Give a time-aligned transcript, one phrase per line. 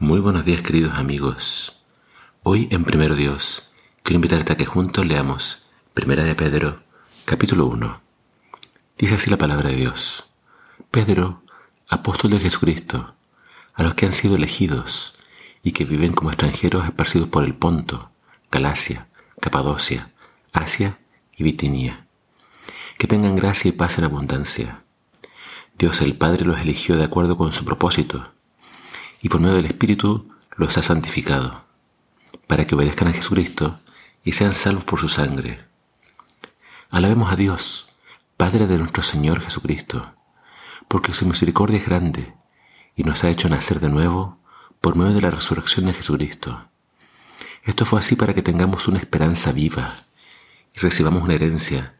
[0.00, 1.76] Muy buenos días queridos amigos.
[2.44, 3.72] Hoy en Primero Dios
[4.04, 6.84] quiero invitarte a que juntos leamos Primera de Pedro,
[7.24, 8.00] capítulo 1.
[8.96, 10.30] Dice así la palabra de Dios.
[10.92, 11.42] Pedro,
[11.88, 13.16] apóstol de Jesucristo,
[13.74, 15.16] a los que han sido elegidos
[15.64, 18.12] y que viven como extranjeros esparcidos por el Ponto,
[18.52, 19.08] Galacia,
[19.40, 20.12] Capadocia,
[20.52, 20.96] Asia
[21.36, 22.06] y Bitinia.
[22.98, 24.84] Que tengan gracia y paz en abundancia.
[25.76, 28.37] Dios el Padre los eligió de acuerdo con su propósito
[29.20, 31.64] y por medio del Espíritu los ha santificado,
[32.46, 33.80] para que obedezcan a Jesucristo
[34.24, 35.60] y sean salvos por su sangre.
[36.90, 37.94] Alabemos a Dios,
[38.36, 40.12] Padre de nuestro Señor Jesucristo,
[40.86, 42.34] porque su misericordia es grande
[42.96, 44.38] y nos ha hecho nacer de nuevo
[44.80, 46.68] por medio de la resurrección de Jesucristo.
[47.64, 49.92] Esto fue así para que tengamos una esperanza viva
[50.74, 51.94] y recibamos una herencia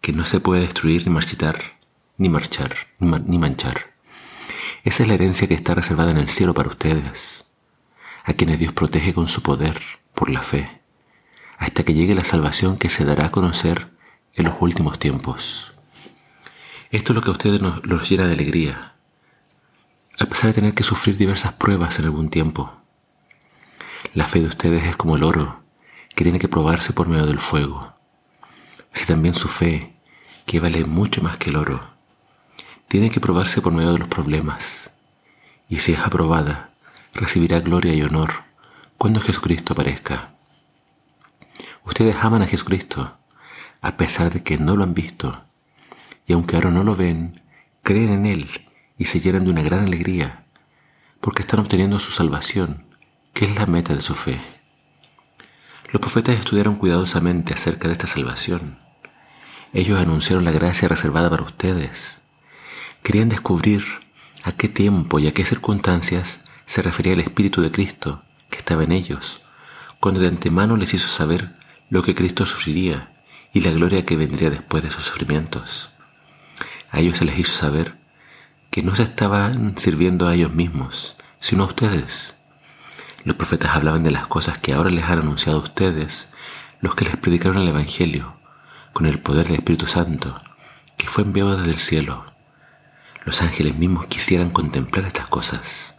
[0.00, 1.78] que no se puede destruir ni marchitar,
[2.16, 3.91] ni marchar, ni manchar
[4.84, 7.52] esa es la herencia que está reservada en el cielo para ustedes,
[8.24, 9.80] a quienes Dios protege con su poder
[10.14, 10.82] por la fe,
[11.58, 13.92] hasta que llegue la salvación que se dará a conocer
[14.34, 15.74] en los últimos tiempos.
[16.90, 18.96] Esto es lo que a ustedes nos, los llena de alegría,
[20.18, 22.72] a pesar de tener que sufrir diversas pruebas en algún tiempo.
[24.14, 25.62] La fe de ustedes es como el oro,
[26.16, 27.94] que tiene que probarse por medio del fuego.
[28.92, 29.96] Así también su fe,
[30.44, 31.91] que vale mucho más que el oro,
[32.92, 34.92] tiene que probarse por medio de los problemas.
[35.66, 36.74] Y si es aprobada,
[37.14, 38.44] recibirá gloria y honor
[38.98, 40.34] cuando Jesucristo aparezca.
[41.86, 43.16] Ustedes aman a Jesucristo,
[43.80, 45.42] a pesar de que no lo han visto,
[46.26, 47.40] y aunque ahora no lo ven,
[47.82, 50.44] creen en Él y se llenan de una gran alegría,
[51.22, 52.84] porque están obteniendo su salvación,
[53.32, 54.38] que es la meta de su fe.
[55.92, 58.78] Los profetas estudiaron cuidadosamente acerca de esta salvación.
[59.72, 62.21] Ellos anunciaron la gracia reservada para ustedes
[63.02, 63.84] Querían descubrir
[64.44, 68.84] a qué tiempo y a qué circunstancias se refería el Espíritu de Cristo que estaba
[68.84, 69.42] en ellos,
[69.98, 71.56] cuando de antemano les hizo saber
[71.90, 73.12] lo que Cristo sufriría
[73.52, 75.90] y la gloria que vendría después de sus sufrimientos.
[76.92, 77.98] A ellos se les hizo saber
[78.70, 82.38] que no se estaban sirviendo a ellos mismos, sino a ustedes.
[83.24, 86.32] Los profetas hablaban de las cosas que ahora les han anunciado ustedes,
[86.80, 88.36] los que les predicaron el Evangelio,
[88.92, 90.40] con el poder del Espíritu Santo,
[90.96, 92.31] que fue enviado desde el cielo
[93.24, 95.96] los ángeles mismos quisieran contemplar estas cosas.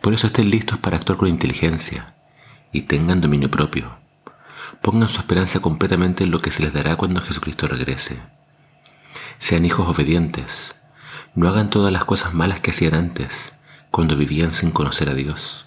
[0.00, 2.14] Por eso estén listos para actuar con inteligencia
[2.72, 3.98] y tengan dominio propio.
[4.82, 8.18] Pongan su esperanza completamente en lo que se les dará cuando Jesucristo regrese.
[9.38, 10.80] Sean hijos obedientes.
[11.34, 13.56] No hagan todas las cosas malas que hacían antes,
[13.90, 15.66] cuando vivían sin conocer a Dios.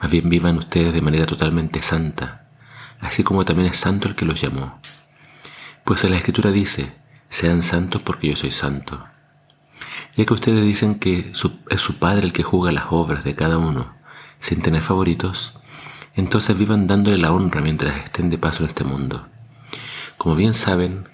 [0.00, 2.46] Más bien vivan ustedes de manera totalmente santa,
[3.00, 4.78] así como también es santo el que los llamó.
[5.84, 6.92] Pues en la Escritura dice,
[7.28, 9.04] sean santos porque yo soy santo.
[10.14, 11.32] Ya que ustedes dicen que
[11.70, 13.94] es su Padre el que juzga las obras de cada uno,
[14.38, 15.54] sin tener favoritos,
[16.14, 19.26] entonces vivan dándole la honra mientras estén de paso en este mundo.
[20.18, 21.08] Como bien saben,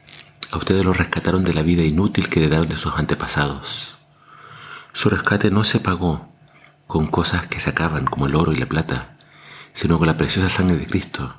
[0.50, 3.98] a ustedes los rescataron de la vida inútil que heredaron de sus antepasados.
[4.92, 6.32] Su rescate no se pagó
[6.88, 9.16] con cosas que se acaban como el oro y la plata,
[9.72, 11.36] sino con la preciosa sangre de Cristo,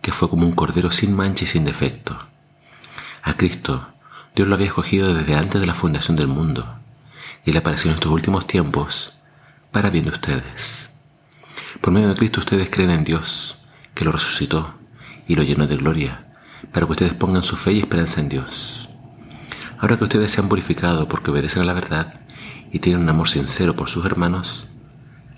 [0.00, 2.16] que fue como un cordero sin mancha y sin defecto.
[3.24, 3.88] A Cristo
[4.36, 6.76] Dios lo había escogido desde antes de la fundación del mundo
[7.46, 9.14] le apareció en estos últimos tiempos
[9.72, 10.94] para bien de ustedes.
[11.80, 13.58] Por medio de Cristo ustedes creen en Dios,
[13.94, 14.74] que lo resucitó
[15.26, 16.26] y lo llenó de gloria,
[16.72, 18.90] para que ustedes pongan su fe y esperanza en Dios.
[19.78, 22.20] Ahora que ustedes se han purificado porque obedecen a la verdad
[22.70, 24.66] y tienen un amor sincero por sus hermanos,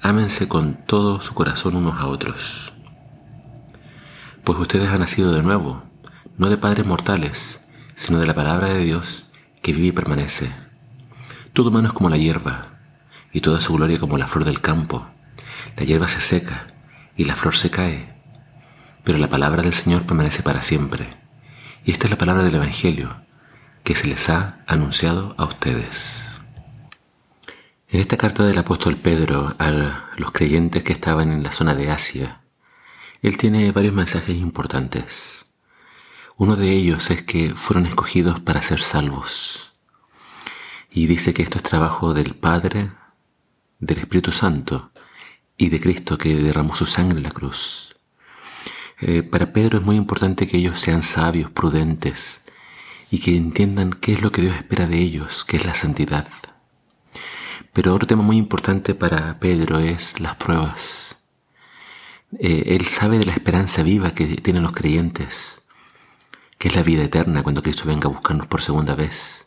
[0.00, 2.72] ámense con todo su corazón unos a otros.
[4.44, 5.84] Pues ustedes han nacido de nuevo,
[6.36, 7.64] no de padres mortales,
[7.94, 9.30] sino de la palabra de Dios
[9.62, 10.71] que vive y permanece
[11.52, 12.78] todo humano es como la hierba,
[13.32, 15.06] y toda su gloria como la flor del campo.
[15.76, 16.68] La hierba se seca
[17.16, 18.14] y la flor se cae,
[19.04, 21.16] pero la palabra del Señor permanece para siempre.
[21.84, 23.22] Y esta es la palabra del Evangelio
[23.84, 26.40] que se les ha anunciado a ustedes.
[27.88, 29.70] En esta carta del apóstol Pedro a
[30.16, 32.40] los creyentes que estaban en la zona de Asia,
[33.20, 35.52] él tiene varios mensajes importantes.
[36.36, 39.71] Uno de ellos es que fueron escogidos para ser salvos.
[40.94, 42.90] Y dice que esto es trabajo del Padre,
[43.78, 44.92] del Espíritu Santo
[45.56, 47.96] y de Cristo que derramó su sangre en la cruz.
[49.00, 52.44] Eh, para Pedro es muy importante que ellos sean sabios, prudentes
[53.10, 56.28] y que entiendan qué es lo que Dios espera de ellos, que es la santidad.
[57.72, 61.22] Pero otro tema muy importante para Pedro es las pruebas.
[62.38, 65.64] Eh, él sabe de la esperanza viva que tienen los creyentes,
[66.58, 69.46] que es la vida eterna cuando Cristo venga a buscarnos por segunda vez.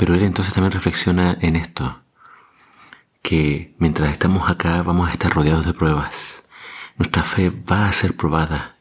[0.00, 2.00] Pero él entonces también reflexiona en esto,
[3.20, 6.48] que mientras estamos acá vamos a estar rodeados de pruebas.
[6.96, 8.76] Nuestra fe va a ser probada,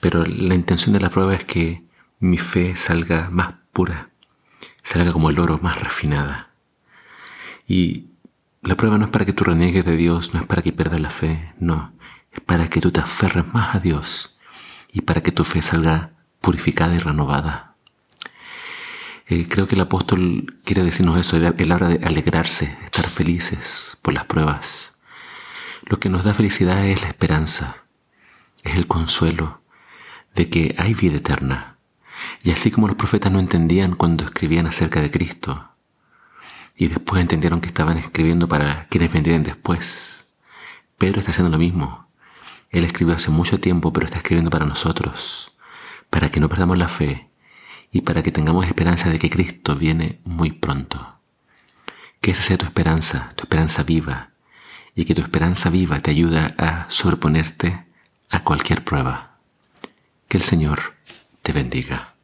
[0.00, 1.84] pero la intención de la prueba es que
[2.20, 4.08] mi fe salga más pura,
[4.82, 6.48] salga como el oro más refinada.
[7.68, 8.06] Y
[8.62, 11.00] la prueba no es para que tú reniegues de Dios, no es para que pierdas
[11.00, 11.92] la fe, no,
[12.32, 14.38] es para que tú te aferres más a Dios
[14.90, 17.75] y para que tu fe salga purificada y renovada.
[19.28, 24.14] Eh, creo que el apóstol quiere decirnos eso, él habla de alegrarse, estar felices por
[24.14, 24.98] las pruebas.
[25.82, 27.84] Lo que nos da felicidad es la esperanza,
[28.62, 29.62] es el consuelo
[30.36, 31.76] de que hay vida eterna.
[32.44, 35.70] Y así como los profetas no entendían cuando escribían acerca de Cristo,
[36.76, 40.28] y después entendieron que estaban escribiendo para quienes vendrían después,
[40.98, 42.08] Pedro está haciendo lo mismo.
[42.70, 45.52] Él escribió hace mucho tiempo, pero está escribiendo para nosotros,
[46.10, 47.28] para que no perdamos la fe
[47.92, 51.14] y para que tengamos esperanza de que Cristo viene muy pronto.
[52.20, 54.30] Que esa sea tu esperanza, tu esperanza viva,
[54.94, 57.86] y que tu esperanza viva te ayuda a sobreponerte
[58.30, 59.38] a cualquier prueba.
[60.28, 60.94] Que el Señor
[61.42, 62.15] te bendiga.